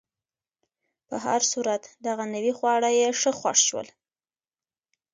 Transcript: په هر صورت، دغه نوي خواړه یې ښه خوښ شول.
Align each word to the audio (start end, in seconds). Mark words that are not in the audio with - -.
په 1.07 1.15
هر 1.25 1.41
صورت، 1.51 1.83
دغه 2.07 2.23
نوي 2.33 2.53
خواړه 2.59 2.89
یې 2.99 3.07
ښه 3.19 3.31
خوښ 3.39 3.59
شول. 3.67 3.87